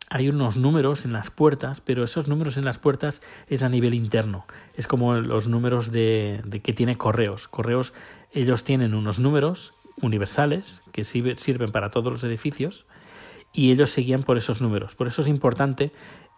hay 0.09 0.27
unos 0.27 0.57
números 0.57 1.05
en 1.05 1.13
las 1.13 1.31
puertas, 1.31 1.79
pero 1.79 2.03
esos 2.03 2.27
números 2.27 2.57
en 2.57 2.65
las 2.65 2.79
puertas 2.79 3.21
es 3.47 3.63
a 3.63 3.69
nivel 3.69 3.93
interno. 3.93 4.45
Es 4.75 4.87
como 4.87 5.15
los 5.15 5.47
números 5.47 5.91
de, 5.91 6.41
de 6.45 6.59
que 6.59 6.73
tiene 6.73 6.97
correos. 6.97 7.47
Correos, 7.47 7.93
ellos 8.33 8.65
tienen 8.65 8.93
unos 8.93 9.19
números 9.19 9.73
universales 10.01 10.81
que 10.91 11.03
sirven 11.03 11.71
para 11.71 11.91
todos 11.91 12.11
los 12.11 12.23
edificios 12.23 12.85
y 13.53 13.71
ellos 13.71 13.89
seguían 13.89 14.23
por 14.23 14.37
esos 14.37 14.61
números. 14.61 14.95
Por 14.95 15.07
eso 15.07 15.21
es 15.21 15.27
importante 15.27 15.91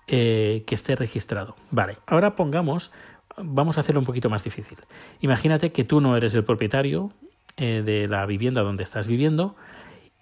eh, 0.08 0.64
que 0.66 0.76
esté 0.76 0.96
registrado. 0.96 1.56
Vale, 1.72 1.98
ahora 2.08 2.36
pongamos, 2.36 2.92
vamos 3.38 3.78
a 3.78 3.82
hacerlo 3.82 4.00
un 4.00 4.06
poquito 4.06 4.30
más 4.30 4.44
difícil. 4.44 4.78
Imagínate 5.22 5.72
que 5.72 5.84
tú 5.84 6.02
no 6.02 6.16
eres 6.16 6.34
el 6.36 6.44
propietario 6.44 7.12
eh, 7.58 7.84
de 7.86 8.08
la 8.08 8.26
vivienda 8.26 8.62
donde 8.62 8.84
estás 8.84 9.08
viviendo 9.08 9.56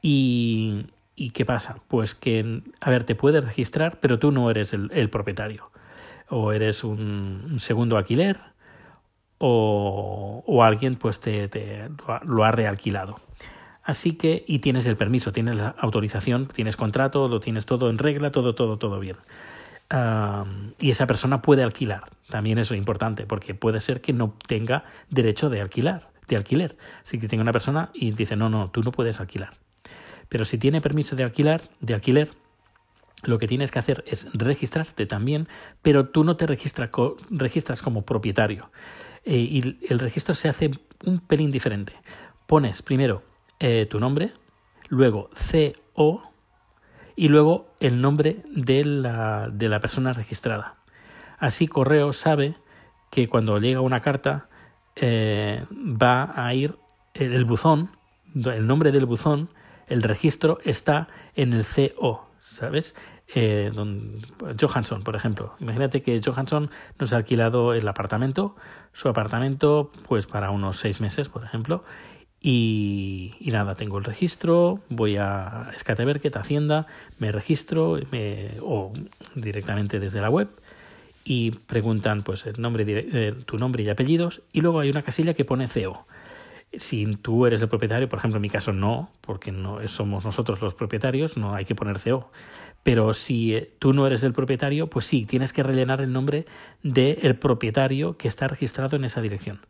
y, 0.01 0.87
y, 1.15 1.31
¿qué 1.31 1.45
pasa? 1.45 1.77
Pues 1.87 2.15
que, 2.15 2.63
a 2.79 2.89
ver, 2.89 3.03
te 3.03 3.15
puedes 3.15 3.43
registrar, 3.43 3.99
pero 3.99 4.19
tú 4.19 4.31
no 4.31 4.49
eres 4.49 4.73
el, 4.73 5.09
propietario. 5.09 5.71
O 6.29 6.51
eres 6.51 6.83
un 6.83 7.57
segundo 7.59 7.97
alquiler 7.97 8.37
o, 9.39 10.43
o 10.45 10.63
alguien 10.63 10.95
pues 10.95 11.19
te, 11.19 11.47
te, 11.47 11.89
lo 12.23 12.43
ha 12.43 12.51
realquilado. 12.51 13.19
Así 13.87 14.13
que, 14.13 14.43
y 14.45 14.59
tienes 14.59 14.85
el 14.85 14.97
permiso, 14.97 15.31
tienes 15.31 15.55
la 15.55 15.69
autorización, 15.79 16.47
tienes 16.47 16.75
contrato, 16.75 17.29
lo 17.29 17.39
tienes 17.39 17.65
todo 17.65 17.89
en 17.89 17.97
regla, 17.97 18.31
todo, 18.31 18.53
todo, 18.53 18.77
todo 18.77 18.99
bien. 18.99 19.15
Y 20.79 20.89
esa 20.89 21.07
persona 21.07 21.41
puede 21.41 21.63
alquilar. 21.63 22.03
También 22.29 22.57
eso 22.57 22.73
es 22.73 22.79
importante, 22.79 23.25
porque 23.25 23.55
puede 23.55 23.79
ser 23.79 24.01
que 24.01 24.11
no 24.11 24.35
tenga 24.45 24.83
derecho 25.09 25.49
de 25.49 25.61
alquilar, 25.61 26.09
de 26.27 26.35
alquiler. 26.35 26.77
Así 27.01 27.17
que 27.17 27.29
tenga 27.29 27.43
una 27.43 27.53
persona 27.53 27.89
y 27.93 28.11
dice, 28.11 28.35
no, 28.35 28.49
no, 28.49 28.69
tú 28.69 28.83
no 28.83 28.91
puedes 28.91 29.21
alquilar. 29.21 29.53
Pero 30.27 30.43
si 30.43 30.57
tiene 30.57 30.81
permiso 30.81 31.15
de 31.15 31.23
alquilar, 31.23 31.61
de 31.79 31.93
alquiler, 31.93 32.31
lo 33.23 33.39
que 33.39 33.47
tienes 33.47 33.71
que 33.71 33.79
hacer 33.79 34.03
es 34.07 34.27
registrarte 34.33 35.05
también, 35.05 35.47
pero 35.81 36.09
tú 36.09 36.23
no 36.23 36.37
te 36.37 36.45
registras 36.45 37.81
como 37.81 38.05
propietario. 38.05 38.71
Eh, 39.25 39.37
y 39.37 39.79
el 39.89 39.99
registro 39.99 40.35
se 40.35 40.49
hace 40.49 40.71
un 41.05 41.19
pelín 41.19 41.51
diferente. 41.51 41.93
Pones 42.45 42.81
primero 42.81 43.23
eh, 43.59 43.87
tu 43.89 43.99
nombre, 43.99 44.31
luego 44.89 45.29
CO 45.95 46.21
y 47.15 47.27
luego 47.27 47.73
el 47.79 47.99
nombre 47.99 48.43
de 48.45 48.85
la, 48.85 49.49
de 49.51 49.67
la 49.67 49.79
persona 49.79 50.13
registrada. 50.13 50.75
Así 51.39 51.67
Correo 51.67 52.13
sabe 52.13 52.55
que 53.11 53.27
cuando 53.27 53.59
llega 53.59 53.81
una 53.81 54.01
carta 54.01 54.47
eh, 54.95 55.65
va 55.71 56.31
a 56.35 56.53
ir 56.53 56.77
el, 57.13 57.45
buzón, 57.45 57.91
el 58.33 58.67
nombre 58.67 58.91
del 58.91 59.05
buzón, 59.05 59.49
el 59.87 60.03
registro 60.03 60.59
está 60.63 61.07
en 61.35 61.53
el 61.53 61.63
CO, 61.65 62.26
¿sabes? 62.49 62.95
Eh, 63.35 63.71
don 63.73 64.21
Johansson, 64.59 65.03
por 65.03 65.15
ejemplo. 65.15 65.55
Imagínate 65.59 66.01
que 66.01 66.21
Johansson 66.23 66.69
nos 66.99 67.13
ha 67.13 67.17
alquilado 67.17 67.73
el 67.73 67.87
apartamento, 67.87 68.55
su 68.93 69.09
apartamento, 69.09 69.91
pues 70.07 70.27
para 70.27 70.49
unos 70.49 70.77
seis 70.77 71.01
meses, 71.01 71.29
por 71.29 71.43
ejemplo, 71.43 71.83
y, 72.39 73.35
nada, 73.51 73.75
tengo 73.75 73.97
el 73.97 74.03
registro, 74.03 74.79
voy 74.89 75.17
a 75.17 75.71
Skateverket, 75.77 76.35
Hacienda, 76.37 76.87
me 77.19 77.31
registro 77.31 77.99
o 78.61 78.93
directamente 79.35 79.99
desde 79.99 80.21
la 80.21 80.29
web 80.29 80.47
y 81.23 81.51
preguntan 81.51 82.23
pues 82.23 82.45
el 82.45 82.61
nombre, 82.61 82.85
eh, 82.87 83.35
tu 83.45 83.57
nombre 83.57 83.83
y 83.83 83.89
apellidos 83.89 84.41
y 84.53 84.61
luego 84.61 84.79
hay 84.79 84.89
una 84.89 85.01
casilla 85.01 85.33
que 85.33 85.43
pone 85.43 85.67
CEO. 85.67 86.05
Si 86.73 87.05
tú 87.15 87.45
eres 87.45 87.61
el 87.61 87.69
propietario, 87.69 88.09
por 88.09 88.19
ejemplo, 88.19 88.37
en 88.37 88.41
mi 88.41 88.49
caso 88.49 88.73
no, 88.73 89.09
porque 89.21 89.51
no 89.51 89.85
somos 89.87 90.25
nosotros 90.25 90.61
los 90.61 90.73
propietarios, 90.73 91.37
no 91.37 91.55
hay 91.55 91.65
que 91.65 91.75
poner 91.75 91.97
CEO. 91.99 92.29
Pero 92.83 93.13
si 93.13 93.55
eh, 93.55 93.71
tú 93.79 93.93
no 93.93 94.05
eres 94.05 94.23
el 94.23 94.33
propietario, 94.33 94.89
pues 94.89 95.05
sí, 95.05 95.25
tienes 95.25 95.53
que 95.53 95.63
rellenar 95.63 96.01
el 96.01 96.11
nombre 96.11 96.45
del 96.83 97.37
propietario 97.37 98.17
que 98.17 98.27
está 98.27 98.47
registrado 98.47 98.95
en 98.95 99.05
esa 99.05 99.21
dirección. 99.21 99.65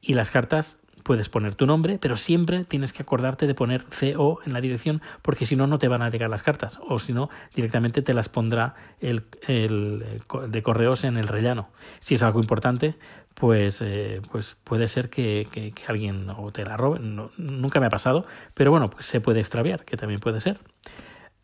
Y 0.00 0.14
las 0.14 0.30
cartas 0.30 0.78
puedes 1.04 1.28
poner 1.28 1.54
tu 1.54 1.66
nombre, 1.66 1.98
pero 2.00 2.16
siempre 2.16 2.64
tienes 2.64 2.92
que 2.92 3.02
acordarte 3.02 3.46
de 3.46 3.54
poner 3.54 3.84
CO 3.84 4.40
en 4.44 4.52
la 4.52 4.60
dirección 4.60 5.02
porque 5.22 5.46
si 5.46 5.54
no, 5.54 5.68
no 5.68 5.78
te 5.78 5.86
van 5.86 6.02
a 6.02 6.10
llegar 6.10 6.30
las 6.30 6.42
cartas 6.42 6.80
o 6.88 6.98
si 6.98 7.12
no, 7.12 7.30
directamente 7.54 8.02
te 8.02 8.14
las 8.14 8.28
pondrá 8.28 8.74
el, 9.00 9.22
el, 9.46 10.04
de 10.48 10.62
correos 10.62 11.04
en 11.04 11.16
el 11.16 11.28
rellano. 11.28 11.68
Si 12.00 12.14
es 12.14 12.22
algo 12.22 12.40
importante, 12.40 12.96
pues, 13.34 13.82
eh, 13.82 14.22
pues 14.32 14.56
puede 14.64 14.88
ser 14.88 15.10
que, 15.10 15.46
que, 15.52 15.72
alguien 15.86 16.28
o 16.30 16.50
te 16.50 16.64
la 16.64 16.76
robe. 16.76 16.98
nunca 17.00 17.80
me 17.80 17.86
ha 17.86 17.90
pasado, 17.90 18.26
pero 18.54 18.70
bueno, 18.70 18.88
pues 18.88 19.06
se 19.06 19.20
puede 19.20 19.40
extraviar, 19.40 19.84
que 19.84 19.96
también 19.96 20.20
puede 20.20 20.40
ser. 20.40 20.58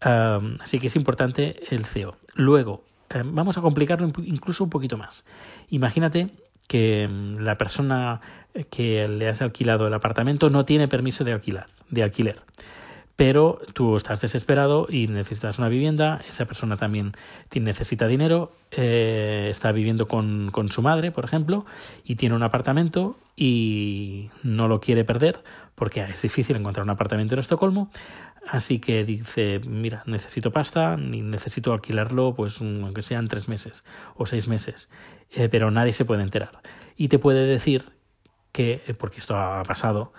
así 0.00 0.80
que 0.80 0.86
es 0.86 0.96
importante 0.96 1.74
el 1.74 1.86
CO. 1.86 2.16
Luego, 2.34 2.84
eh, 3.10 3.22
vamos 3.24 3.58
a 3.58 3.60
complicarlo 3.60 4.10
incluso 4.24 4.64
un 4.64 4.70
poquito 4.70 4.96
más. 4.96 5.24
Imagínate 5.68 6.30
que 6.70 7.08
mm, 7.08 7.40
la 7.40 7.58
persona 7.58 8.20
que 8.70 9.08
le 9.08 9.28
has 9.28 9.42
alquilado 9.42 9.88
el 9.88 9.94
apartamento 9.94 10.50
no 10.50 10.64
tiene 10.64 10.86
permiso 10.86 11.24
de 11.24 11.32
alquilar, 11.32 11.66
de 11.88 12.04
alquiler. 12.04 12.36
Pero 13.16 13.60
tú 13.74 13.96
estás 13.96 14.20
desesperado 14.20 14.86
y 14.88 15.08
necesitas 15.08 15.58
una 15.58 15.68
vivienda, 15.68 16.22
esa 16.28 16.46
persona 16.46 16.76
también 16.76 17.12
necesita 17.52 18.06
dinero, 18.06 18.52
eh, 18.70 19.48
está 19.50 19.72
viviendo 19.72 20.06
con, 20.06 20.50
con 20.52 20.68
su 20.68 20.80
madre, 20.80 21.10
por 21.10 21.24
ejemplo, 21.24 21.66
y 22.04 22.14
tiene 22.14 22.36
un 22.36 22.44
apartamento 22.44 23.16
y 23.36 24.30
no 24.44 24.68
lo 24.68 24.80
quiere 24.80 25.04
perder 25.04 25.42
porque 25.80 26.02
es 26.02 26.20
difícil 26.20 26.56
encontrar 26.56 26.84
un 26.84 26.90
apartamento 26.90 27.34
en 27.34 27.40
Estocolmo. 27.40 27.90
Así 28.47 28.78
que 28.78 29.04
dice, 29.04 29.61
mira, 29.66 30.02
necesito 30.06 30.50
pasta 30.50 30.97
y 30.99 31.23
necesito 31.23 31.73
alquilarlo, 31.73 32.35
pues 32.35 32.61
aunque 32.61 33.02
sean 33.02 33.28
tres 33.28 33.49
meses 33.49 33.85
o 34.16 34.26
seis 34.26 34.49
meses, 34.49 34.88
eh, 35.30 35.49
pero 35.49 35.70
nadie 35.70 35.92
se 35.92 36.04
puede 36.04 36.23
enterar. 36.23 36.61
Y 36.97 37.09
te 37.09 37.18
puede 37.18 37.47
decir 37.47 37.92
que, 38.52 38.82
eh, 38.87 38.94
porque 38.94 39.20
esto 39.20 39.37
ha 39.37 39.62
pasado, 39.62 40.12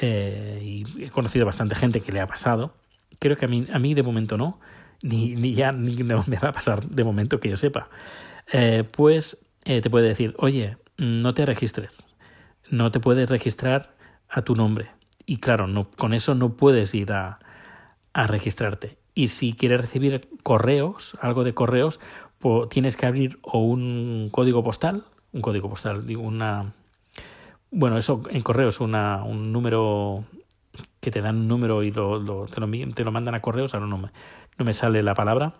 eh, 0.00 0.60
y 0.62 1.04
he 1.04 1.10
conocido 1.10 1.46
bastante 1.46 1.74
gente 1.74 2.00
que 2.00 2.12
le 2.12 2.20
ha 2.20 2.26
pasado, 2.26 2.74
creo 3.18 3.36
que 3.36 3.44
a 3.44 3.48
mí, 3.48 3.66
a 3.72 3.78
mí 3.78 3.94
de 3.94 4.02
momento 4.02 4.36
no, 4.36 4.60
ni, 5.02 5.36
ni 5.36 5.54
ya 5.54 5.70
ni 5.72 6.02
me 6.02 6.14
va 6.14 6.48
a 6.48 6.52
pasar 6.52 6.84
de 6.86 7.04
momento 7.04 7.38
que 7.38 7.48
yo 7.48 7.56
sepa, 7.56 7.88
pues 8.92 9.38
te 9.62 9.90
puede 9.90 10.08
decir, 10.08 10.34
oye, 10.38 10.78
no 10.96 11.34
te 11.34 11.44
registres, 11.46 11.92
no 12.70 12.90
te 12.90 12.98
puedes 12.98 13.30
registrar 13.30 13.94
a 14.28 14.42
tu 14.42 14.56
nombre. 14.56 14.90
Y 15.26 15.36
claro, 15.36 15.68
con 15.96 16.14
eso 16.14 16.34
no 16.34 16.56
puedes 16.56 16.94
ir 16.94 17.12
a, 17.12 17.38
a 18.18 18.26
registrarte. 18.26 18.98
Y 19.14 19.28
si 19.28 19.52
quieres 19.52 19.80
recibir 19.80 20.28
correos, 20.42 21.16
algo 21.20 21.44
de 21.44 21.54
correos, 21.54 22.00
pues 22.40 22.68
tienes 22.68 22.96
que 22.96 23.06
abrir 23.06 23.38
o 23.42 23.60
un 23.60 24.28
código 24.32 24.64
postal, 24.64 25.04
un 25.32 25.40
código 25.40 25.70
postal, 25.70 26.04
digo, 26.04 26.22
una... 26.22 26.72
Bueno, 27.70 27.96
eso 27.96 28.22
en 28.28 28.42
correos, 28.42 28.80
una, 28.80 29.22
un 29.22 29.52
número 29.52 30.24
que 30.98 31.12
te 31.12 31.20
dan 31.20 31.36
un 31.36 31.48
número 31.48 31.84
y 31.84 31.92
lo, 31.92 32.18
te, 32.46 32.60
lo, 32.60 32.68
te, 32.92 33.04
lo, 33.04 33.12
mandan 33.12 33.36
a 33.36 33.40
correos, 33.40 33.72
ahora 33.74 33.86
no 33.86 33.98
me, 33.98 34.08
no 34.58 34.64
me 34.64 34.74
sale 34.74 35.04
la 35.04 35.14
palabra. 35.14 35.54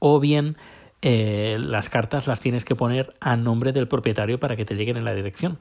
O 0.00 0.20
bien 0.20 0.58
eh, 1.00 1.56
las 1.58 1.88
cartas 1.88 2.26
las 2.26 2.40
tienes 2.40 2.66
que 2.66 2.74
poner 2.74 3.08
a 3.20 3.38
nombre 3.38 3.72
del 3.72 3.88
propietario 3.88 4.38
para 4.38 4.54
que 4.54 4.66
te 4.66 4.74
lleguen 4.74 4.98
en 4.98 5.06
la 5.06 5.14
dirección. 5.14 5.58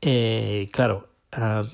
Eh, 0.00 0.66
claro, 0.72 1.08
uh, 1.36 1.66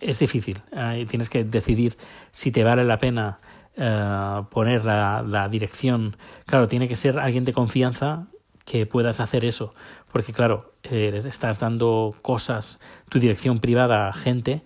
es 0.00 0.18
difícil. 0.18 0.62
tienes 1.08 1.30
que 1.30 1.44
decidir 1.44 1.96
si 2.32 2.50
te 2.50 2.64
vale 2.64 2.84
la 2.84 2.98
pena 2.98 3.36
uh, 3.76 4.44
poner 4.50 4.84
la, 4.84 5.22
la, 5.26 5.48
dirección. 5.48 6.16
Claro, 6.46 6.68
tiene 6.68 6.88
que 6.88 6.96
ser 6.96 7.18
alguien 7.18 7.44
de 7.44 7.52
confianza 7.52 8.26
que 8.66 8.84
puedas 8.84 9.20
hacer 9.20 9.44
eso. 9.44 9.74
Porque, 10.12 10.32
claro, 10.32 10.72
eh, 10.82 11.22
estás 11.24 11.58
dando 11.60 12.14
cosas, 12.20 12.78
tu 13.08 13.18
dirección 13.18 13.60
privada 13.60 14.08
a 14.08 14.12
gente 14.12 14.62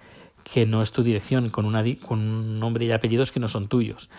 que 0.53 0.67
no 0.67 0.83
es 0.83 0.93
tu 0.93 1.03
dirección, 1.03 1.49
con, 1.51 1.65
una, 1.65 1.85
con 2.01 2.19
un 2.19 2.59
nombre 2.59 2.85
y 2.85 2.91
apellidos 2.91 3.31
que 3.31 3.39
no 3.39 3.49
son 3.49 3.69
tuyos. 3.69 4.11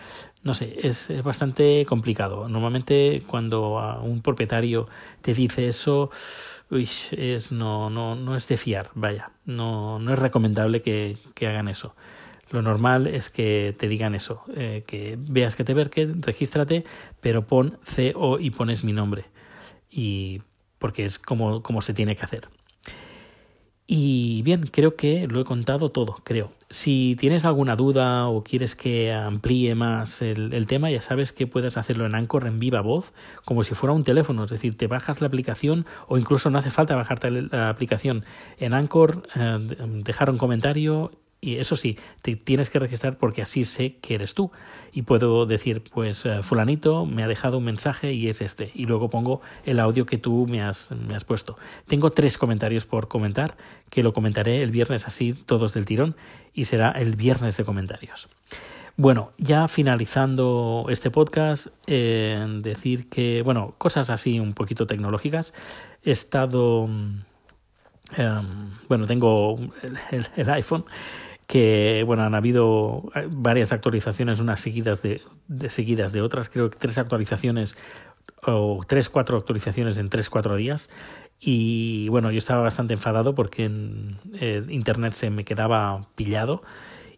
No 0.42 0.54
sé, 0.54 0.78
es, 0.82 1.10
es 1.10 1.22
bastante 1.22 1.84
complicado. 1.84 2.48
Normalmente 2.48 3.22
cuando 3.26 4.00
un 4.02 4.22
propietario 4.22 4.88
te 5.20 5.34
dice 5.34 5.68
eso, 5.68 6.10
uy, 6.70 6.88
es, 7.10 7.52
no, 7.52 7.90
no, 7.90 8.14
no 8.14 8.34
es 8.34 8.48
de 8.48 8.56
fiar, 8.56 8.90
vaya, 8.94 9.30
no, 9.44 9.98
no 9.98 10.12
es 10.12 10.18
recomendable 10.18 10.80
que, 10.80 11.18
que 11.34 11.46
hagan 11.46 11.68
eso. 11.68 11.94
Lo 12.50 12.62
normal 12.62 13.06
es 13.06 13.30
que 13.30 13.74
te 13.78 13.88
digan 13.88 14.14
eso, 14.14 14.44
eh, 14.54 14.84
que 14.86 15.18
veas 15.18 15.54
que 15.54 15.64
te 15.64 15.74
verquen, 15.74 16.22
regístrate, 16.22 16.84
pero 17.20 17.46
pon 17.46 17.78
CO 17.84 18.38
y 18.38 18.50
pones 18.50 18.84
mi 18.84 18.92
nombre. 18.92 19.24
Y 19.90 20.42
porque 20.78 21.04
es 21.04 21.18
como, 21.18 21.62
como 21.62 21.80
se 21.82 21.94
tiene 21.94 22.16
que 22.16 22.24
hacer. 22.24 22.48
Y 23.86 24.42
bien, 24.42 24.68
creo 24.70 24.94
que 24.96 25.26
lo 25.26 25.40
he 25.40 25.44
contado 25.44 25.90
todo, 25.90 26.16
creo. 26.24 26.52
Si 26.70 27.16
tienes 27.18 27.44
alguna 27.44 27.76
duda 27.76 28.28
o 28.28 28.44
quieres 28.44 28.76
que 28.76 29.12
amplíe 29.12 29.74
más 29.74 30.22
el, 30.22 30.54
el, 30.54 30.66
tema, 30.66 30.90
ya 30.90 31.00
sabes 31.00 31.32
que 31.32 31.46
puedes 31.46 31.76
hacerlo 31.76 32.06
en 32.06 32.14
Anchor 32.14 32.46
en 32.46 32.58
viva 32.58 32.80
voz, 32.80 33.12
como 33.44 33.64
si 33.64 33.74
fuera 33.74 33.92
un 33.92 34.04
teléfono. 34.04 34.44
Es 34.44 34.50
decir, 34.50 34.76
te 34.76 34.86
bajas 34.86 35.20
la 35.20 35.26
aplicación 35.26 35.84
o 36.06 36.16
incluso 36.16 36.48
no 36.48 36.58
hace 36.58 36.70
falta 36.70 36.94
bajarte 36.94 37.30
la 37.30 37.68
aplicación 37.68 38.24
en 38.58 38.72
Anchor, 38.72 39.24
eh, 39.34 39.58
dejar 40.04 40.30
un 40.30 40.38
comentario 40.38 41.10
y 41.44 41.56
eso 41.56 41.74
sí, 41.74 41.98
te 42.22 42.36
tienes 42.36 42.70
que 42.70 42.78
registrar 42.78 43.18
porque 43.18 43.42
así 43.42 43.64
sé 43.64 43.96
que 43.96 44.14
eres 44.14 44.34
tú. 44.34 44.52
Y 44.92 45.02
puedo 45.02 45.44
decir, 45.44 45.82
pues 45.92 46.24
eh, 46.24 46.40
fulanito 46.40 47.04
me 47.04 47.24
ha 47.24 47.26
dejado 47.26 47.58
un 47.58 47.64
mensaje 47.64 48.12
y 48.12 48.28
es 48.28 48.40
este. 48.40 48.70
Y 48.76 48.86
luego 48.86 49.10
pongo 49.10 49.40
el 49.64 49.80
audio 49.80 50.06
que 50.06 50.18
tú 50.18 50.46
me 50.48 50.62
has, 50.62 50.92
me 50.92 51.16
has 51.16 51.24
puesto. 51.24 51.58
Tengo 51.88 52.10
tres 52.10 52.38
comentarios 52.38 52.86
por 52.86 53.08
comentar, 53.08 53.56
que 53.90 54.04
lo 54.04 54.12
comentaré 54.12 54.62
el 54.62 54.70
viernes 54.70 55.08
así, 55.08 55.32
todos 55.32 55.74
del 55.74 55.84
tirón, 55.84 56.14
y 56.54 56.66
será 56.66 56.92
el 56.92 57.16
viernes 57.16 57.56
de 57.56 57.64
comentarios. 57.64 58.28
Bueno, 58.96 59.32
ya 59.36 59.66
finalizando 59.66 60.86
este 60.90 61.10
podcast, 61.10 61.74
eh, 61.88 62.46
decir 62.60 63.08
que, 63.08 63.42
bueno, 63.42 63.74
cosas 63.78 64.10
así 64.10 64.38
un 64.38 64.52
poquito 64.52 64.86
tecnológicas. 64.86 65.54
He 66.04 66.12
estado... 66.12 66.88
Eh, 68.16 68.40
bueno, 68.88 69.06
tengo 69.06 69.58
el 70.36 70.50
iPhone 70.50 70.84
que 71.52 72.02
bueno 72.06 72.22
han 72.22 72.34
habido 72.34 73.12
varias 73.28 73.72
actualizaciones 73.72 74.40
unas 74.40 74.58
seguidas 74.58 75.02
de, 75.02 75.20
seguidas 75.68 76.14
de 76.14 76.22
otras 76.22 76.48
creo 76.48 76.70
que 76.70 76.78
tres 76.78 76.96
actualizaciones 76.96 77.76
o 78.46 78.80
tres 78.88 79.10
cuatro 79.10 79.36
actualizaciones 79.36 79.98
en 79.98 80.08
tres 80.08 80.30
cuatro 80.30 80.56
días 80.56 80.88
y 81.38 82.08
bueno 82.08 82.30
yo 82.30 82.38
estaba 82.38 82.62
bastante 82.62 82.94
enfadado 82.94 83.34
porque 83.34 83.64
en 83.64 84.18
internet 84.70 85.12
se 85.12 85.28
me 85.28 85.44
quedaba 85.44 86.08
pillado 86.14 86.62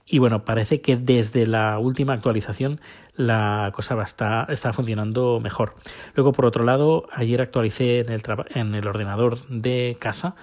y 0.04 0.18
bueno, 0.18 0.44
parece 0.44 0.82
que 0.82 0.96
desde 0.96 1.46
la 1.46 1.78
última 1.78 2.12
actualización 2.12 2.78
la 3.14 3.70
cosa 3.72 3.94
va 3.94 4.02
está, 4.02 4.46
está 4.50 4.70
funcionando 4.74 5.40
mejor. 5.40 5.76
Luego, 6.14 6.32
por 6.32 6.44
otro 6.44 6.62
lado, 6.62 7.06
ayer 7.10 7.40
actualicé 7.40 8.00
en 8.00 8.10
el, 8.10 8.22
en 8.50 8.74
el 8.74 8.86
ordenador 8.86 9.38
de 9.48 9.96
casa 9.98 10.34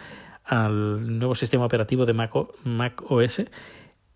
al 0.44 1.20
nuevo 1.20 1.36
sistema 1.36 1.64
operativo 1.66 2.08
de 2.08 2.14
Mac, 2.14 2.32
Mac 2.64 3.04
OS 3.08 3.44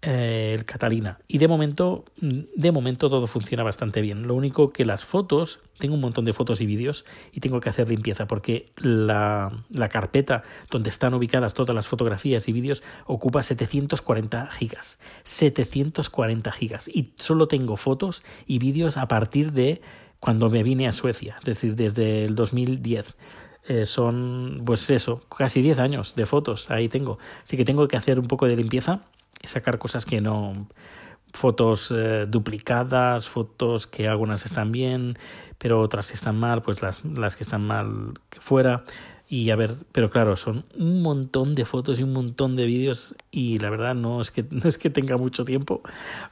eh, 0.07 0.51
el 0.53 0.65
Catalina. 0.65 1.17
Y 1.27 1.39
de 1.39 1.47
momento, 1.47 2.05
de 2.19 2.71
momento 2.71 3.09
todo 3.09 3.25
funciona 3.25 3.63
bastante 3.63 4.01
bien. 4.01 4.27
Lo 4.27 4.35
único 4.35 4.71
que 4.71 4.85
las 4.85 5.03
fotos, 5.03 5.61
tengo 5.79 5.95
un 5.95 6.01
montón 6.01 6.25
de 6.25 6.33
fotos 6.33 6.61
y 6.61 6.67
vídeos 6.67 7.05
y 7.31 7.39
tengo 7.39 7.59
que 7.59 7.69
hacer 7.69 7.89
limpieza 7.89 8.27
porque 8.27 8.67
la, 8.77 9.51
la 9.71 9.89
carpeta 9.89 10.43
donde 10.69 10.89
están 10.89 11.15
ubicadas 11.15 11.55
todas 11.55 11.75
las 11.75 11.87
fotografías 11.87 12.47
y 12.47 12.51
vídeos 12.51 12.83
ocupa 13.07 13.41
740 13.41 14.51
gigas. 14.51 14.99
740 15.23 16.51
gigas. 16.51 16.87
Y 16.87 17.13
solo 17.15 17.47
tengo 17.47 17.75
fotos 17.75 18.23
y 18.45 18.59
vídeos 18.59 18.97
a 18.97 19.07
partir 19.07 19.53
de 19.53 19.81
cuando 20.19 20.51
me 20.51 20.61
vine 20.61 20.87
a 20.87 20.91
Suecia, 20.91 21.37
es 21.39 21.45
decir, 21.45 21.75
desde 21.75 22.21
el 22.21 22.35
2010. 22.35 23.15
Eh, 23.67 23.87
son, 23.87 24.61
pues 24.63 24.87
eso, 24.91 25.23
casi 25.35 25.63
10 25.63 25.79
años 25.79 26.15
de 26.15 26.27
fotos, 26.27 26.69
ahí 26.69 26.89
tengo. 26.89 27.17
Así 27.43 27.57
que 27.57 27.65
tengo 27.65 27.87
que 27.87 27.97
hacer 27.97 28.19
un 28.19 28.27
poco 28.27 28.45
de 28.45 28.55
limpieza 28.55 29.01
sacar 29.43 29.77
cosas 29.77 30.05
que 30.05 30.21
no 30.21 30.53
fotos 31.35 31.91
eh, 31.95 32.25
duplicadas, 32.27 33.29
fotos 33.29 33.87
que 33.87 34.07
algunas 34.07 34.45
están 34.45 34.71
bien, 34.71 35.17
pero 35.57 35.81
otras 35.81 36.11
están 36.11 36.39
mal, 36.39 36.61
pues 36.61 36.81
las, 36.81 37.03
las 37.05 37.35
que 37.35 37.43
están 37.43 37.65
mal 37.65 38.13
que 38.29 38.39
fuera. 38.39 38.83
Y 39.27 39.49
a 39.49 39.55
ver, 39.55 39.73
pero 39.91 40.11
claro, 40.11 40.35
son 40.35 40.65
un 40.77 41.01
montón 41.01 41.55
de 41.55 41.65
fotos 41.65 41.99
y 41.99 42.03
un 42.03 42.13
montón 42.13 42.55
de 42.55 42.65
vídeos 42.65 43.15
y 43.31 43.57
la 43.57 43.71
verdad 43.71 43.95
no 43.95 44.21
es 44.21 44.29
que 44.29 44.45
no 44.51 44.69
es 44.69 44.77
que 44.77 44.89
tenga 44.89 45.17
mucho 45.17 45.45
tiempo 45.45 45.81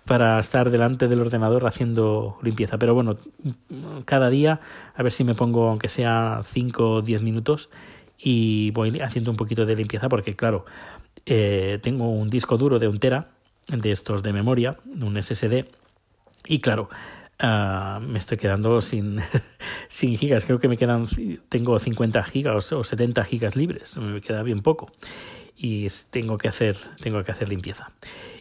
para 0.05 0.39
estar 0.39 0.69
delante 0.69 1.07
del 1.07 1.21
ordenador 1.21 1.65
haciendo 1.65 2.37
limpieza, 2.43 2.77
pero 2.77 2.93
bueno, 2.93 3.17
cada 4.05 4.29
día 4.29 4.59
a 4.95 5.03
ver 5.03 5.11
si 5.11 5.23
me 5.23 5.33
pongo 5.33 5.69
aunque 5.69 5.89
sea 5.89 6.41
5 6.45 6.89
o 6.91 7.01
10 7.01 7.23
minutos 7.23 7.69
y 8.23 8.71
voy 8.71 8.99
haciendo 9.01 9.31
un 9.31 9.37
poquito 9.37 9.65
de 9.65 9.75
limpieza 9.75 10.07
porque 10.07 10.35
claro, 10.35 10.65
eh, 11.25 11.79
tengo 11.83 12.09
un 12.09 12.29
disco 12.29 12.57
duro 12.57 12.79
de 12.79 12.87
un 12.87 12.99
tera, 12.99 13.31
de 13.67 13.91
estos 13.91 14.23
de 14.23 14.31
memoria, 14.33 14.77
un 15.01 15.21
SSD, 15.21 15.65
y 16.47 16.59
claro, 16.59 16.89
uh, 17.41 17.99
me 18.01 18.19
estoy 18.19 18.37
quedando 18.37 18.81
sin, 18.81 19.19
sin 19.87 20.17
gigas. 20.17 20.45
Creo 20.45 20.59
que 20.59 20.67
me 20.67 20.77
quedan, 20.77 21.07
tengo 21.49 21.77
50 21.77 22.23
gigas 22.23 22.71
o 22.73 22.83
70 22.83 23.23
gigas 23.25 23.55
libres, 23.55 23.97
me 23.97 24.21
queda 24.21 24.43
bien 24.43 24.61
poco. 24.61 24.91
Y 25.55 25.87
tengo 26.09 26.37
que 26.37 26.47
hacer, 26.47 26.75
tengo 26.99 27.23
que 27.23 27.31
hacer 27.31 27.47
limpieza. 27.47 27.91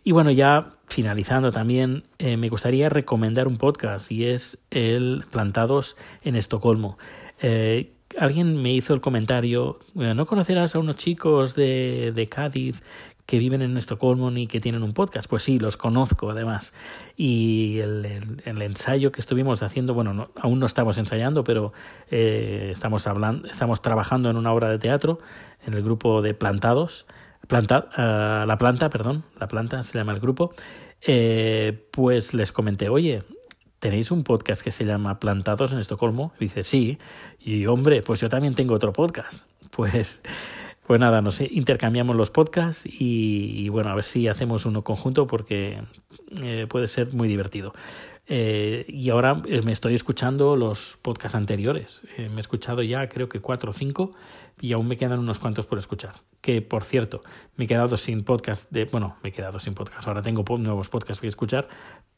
Y 0.03 0.13
bueno, 0.13 0.31
ya 0.31 0.75
finalizando 0.89 1.53
también, 1.53 2.05
eh, 2.19 2.37
me 2.37 2.49
gustaría 2.49 2.89
recomendar 2.89 3.47
un 3.47 3.59
podcast 3.59 4.11
y 4.11 4.25
es 4.25 4.59
el 4.71 5.25
Plantados 5.31 5.97
en 6.23 6.35
Estocolmo. 6.35 6.99
Eh, 7.41 7.93
alguien 8.19 8.61
me 8.63 8.73
hizo 8.73 8.95
el 8.95 9.01
comentario, 9.01 9.79
¿no 9.95 10.27
conocerás 10.27 10.75
a 10.75 10.79
unos 10.79 10.97
chicos 10.97 11.55
de, 11.55 12.29
Cádiz 12.31 12.83
que 13.27 13.39
viven 13.39 13.63
en 13.63 13.77
Estocolmo 13.77 14.31
y 14.33 14.47
que 14.47 14.61
tienen 14.61 14.83
un 14.83 14.93
podcast. 14.93 15.29
Pues 15.29 15.45
sí, 15.45 15.59
los 15.59 15.77
conozco 15.77 16.31
además. 16.31 16.75
Y 17.17 17.79
el, 17.79 18.23
ensayo 18.45 19.13
que 19.13 19.21
estuvimos 19.21 19.63
haciendo, 19.63 19.95
bueno, 19.95 20.31
aún 20.41 20.59
no 20.59 20.67
estamos 20.67 20.99
ensayando, 20.99 21.45
pero 21.45 21.73
eh, 22.11 22.71
estamos, 22.73 23.07
hablando, 23.07 23.49
estamos 23.49 23.81
trabajando 23.81 24.29
en 24.29 24.37
una 24.37 24.53
obra 24.53 24.69
de 24.71 24.79
teatro 24.79 25.21
en 25.67 25.75
el 25.75 25.83
grupo 25.83 26.21
de 26.21 26.35
Plantados. 26.35 27.07
Planta, 27.49 27.89
uh, 27.97 28.47
la 28.47 28.57
planta, 28.59 28.89
perdón, 28.91 29.25
la 29.39 29.49
planta 29.49 29.83
se 29.83 29.99
llama 29.99 30.13
el 30.13 30.21
grupo. 30.21 30.53
Eh, 31.01 31.89
pues 31.91 32.35
les 32.35 32.53
comenté, 32.53 32.89
oye, 32.89 33.23
¿tenéis 33.83 34.13
un 34.13 34.23
podcast 34.23 34.63
que 34.63 34.71
se 34.71 34.85
llama 34.85 35.19
Plantados 35.19 35.73
en 35.73 35.81
Estocolmo? 35.81 36.33
Y 36.39 36.45
dice, 36.45 36.63
sí. 36.63 36.99
Y 37.41 37.67
hombre, 37.67 38.01
pues 38.03 38.21
yo 38.21 38.29
también 38.29 38.55
tengo 38.55 38.75
otro 38.75 38.93
podcast. 38.93 39.45
Pues, 39.73 40.23
pues 40.87 41.01
nada, 41.01 41.21
no 41.21 41.33
sé, 41.33 41.49
intercambiamos 41.51 42.15
los 42.15 42.31
podcasts 42.31 42.85
y, 42.87 43.69
bueno, 43.71 43.91
a 43.91 43.97
ver 43.97 44.05
si 44.05 44.29
hacemos 44.29 44.67
uno 44.67 44.85
conjunto 44.85 45.27
porque 45.27 45.83
eh, 46.45 46.67
puede 46.69 46.87
ser 46.87 47.13
muy 47.13 47.27
divertido. 47.27 47.73
Eh, 48.29 48.85
y 48.89 49.11
ahora 49.11 49.43
eh, 49.47 49.63
me 49.63 49.73
estoy 49.73 49.95
escuchando 49.95 50.57
los 50.57 50.97
podcasts 51.03 51.35
anteriores. 51.35 52.03
me 52.17 52.37
he 52.37 52.41
escuchado 52.41 52.83
ya 52.83 53.09
creo 53.09 53.29
que 53.29 53.41
cuatro 53.41 53.71
o 53.71 53.73
cinco 53.73 54.13
y 54.61 54.73
aún 54.73 54.87
me 54.87 54.97
quedan 54.97 55.19
unos 55.19 55.39
cuantos 55.39 55.67
por 55.67 55.79
escuchar. 55.79 56.15
Que 56.41 56.63
por 56.63 56.85
cierto, 56.85 57.23
me 57.57 57.65
he 57.65 57.69
quedado 57.69 57.97
sin 57.97 58.23
podcast 58.23 58.71
de. 58.71 58.85
Bueno, 58.85 59.17
me 59.23 59.31
he 59.31 59.33
quedado 59.33 59.59
sin 59.59 59.75
podcast. 59.75 60.07
Ahora 60.07 60.23
tengo 60.23 60.45
nuevos 60.59 60.89
podcasts 60.89 61.21
que 61.21 61.27
escuchar, 61.27 61.69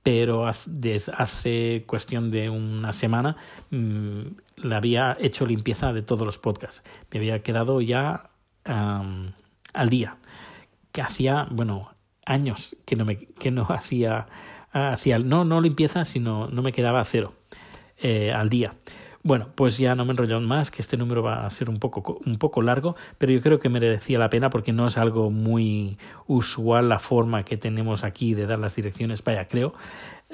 pero 0.02 0.50
desde 0.66 1.12
hace 1.16 1.84
cuestión 1.86 2.30
de 2.30 2.50
una 2.50 2.92
semana 2.92 3.36
mmm, 3.70 4.22
le 4.56 4.74
había 4.74 5.16
hecho 5.18 5.46
limpieza 5.46 5.92
de 5.92 6.02
todos 6.02 6.26
los 6.26 6.38
podcasts. 6.38 6.82
Me 7.10 7.18
había 7.18 7.42
quedado 7.42 7.80
ya 7.80 8.30
al 8.64 9.88
día. 9.90 10.16
Que 10.92 11.02
hacía, 11.02 11.48
bueno, 11.50 11.90
años 12.24 12.76
que 12.84 12.96
no, 12.96 13.04
me, 13.04 13.18
que 13.18 13.50
no 13.50 13.62
hacía, 13.68 14.26
hacía, 14.74 15.18
no, 15.18 15.44
no 15.44 15.60
limpieza, 15.60 16.04
sino 16.04 16.48
no 16.48 16.62
me 16.62 16.72
quedaba 16.72 17.00
a 17.00 17.04
cero 17.04 17.32
eh, 17.98 18.32
al 18.32 18.48
día. 18.48 18.74
Bueno, 19.22 19.48
pues 19.54 19.78
ya 19.78 19.94
no 19.94 20.04
me 20.04 20.10
enrollo 20.10 20.38
más, 20.40 20.70
que 20.70 20.82
este 20.82 20.98
número 20.98 21.22
va 21.22 21.46
a 21.46 21.50
ser 21.50 21.70
un 21.70 21.78
poco, 21.78 22.20
un 22.26 22.36
poco 22.36 22.60
largo, 22.60 22.94
pero 23.16 23.32
yo 23.32 23.40
creo 23.40 23.58
que 23.58 23.70
merecía 23.70 24.18
la 24.18 24.28
pena 24.28 24.50
porque 24.50 24.74
no 24.74 24.86
es 24.86 24.98
algo 24.98 25.30
muy 25.30 25.96
usual 26.26 26.90
la 26.90 26.98
forma 26.98 27.42
que 27.42 27.56
tenemos 27.56 28.04
aquí 28.04 28.34
de 28.34 28.46
dar 28.46 28.58
las 28.58 28.76
direcciones, 28.76 29.24
vaya, 29.24 29.48
creo. 29.48 29.72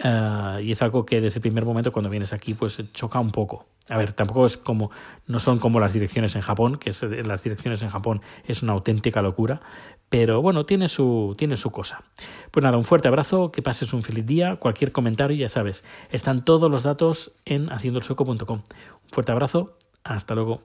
Uh, 0.02 0.60
y 0.60 0.70
es 0.70 0.80
algo 0.80 1.04
que 1.04 1.20
desde 1.20 1.38
el 1.38 1.42
primer 1.42 1.66
momento 1.66 1.92
cuando 1.92 2.08
vienes 2.08 2.32
aquí 2.32 2.54
pues 2.54 2.82
choca 2.94 3.20
un 3.20 3.30
poco. 3.30 3.66
A 3.90 3.98
ver, 3.98 4.12
tampoco 4.12 4.46
es 4.46 4.56
como, 4.56 4.90
no 5.26 5.38
son 5.40 5.58
como 5.58 5.78
las 5.78 5.92
direcciones 5.92 6.36
en 6.36 6.42
Japón, 6.42 6.76
que 6.76 6.90
es, 6.90 7.02
las 7.02 7.42
direcciones 7.42 7.82
en 7.82 7.90
Japón 7.90 8.22
es 8.46 8.62
una 8.62 8.72
auténtica 8.72 9.20
locura, 9.20 9.60
pero 10.08 10.40
bueno, 10.40 10.64
tiene 10.64 10.88
su, 10.88 11.34
tiene 11.36 11.56
su 11.56 11.70
cosa. 11.70 12.02
Pues 12.50 12.64
nada, 12.64 12.78
un 12.78 12.84
fuerte 12.84 13.08
abrazo, 13.08 13.52
que 13.52 13.62
pases 13.62 13.92
un 13.92 14.02
feliz 14.02 14.24
día, 14.24 14.56
cualquier 14.56 14.92
comentario, 14.92 15.36
ya 15.36 15.48
sabes, 15.48 15.84
están 16.10 16.44
todos 16.44 16.70
los 16.70 16.82
datos 16.82 17.32
en 17.44 17.70
haciendoelsueco.com. 17.70 18.58
Un 18.58 19.10
fuerte 19.10 19.32
abrazo, 19.32 19.76
hasta 20.02 20.34
luego. 20.34 20.62